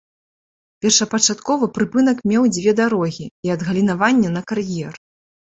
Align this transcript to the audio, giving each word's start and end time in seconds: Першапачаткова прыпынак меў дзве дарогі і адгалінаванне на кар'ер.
Першапачаткова 0.85 1.69
прыпынак 1.75 2.17
меў 2.31 2.43
дзве 2.55 2.71
дарогі 2.81 3.25
і 3.49 3.55
адгалінаванне 3.57 4.29
на 4.39 4.45
кар'ер. 4.55 4.93